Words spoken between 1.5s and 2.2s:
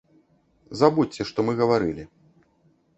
гаварылі.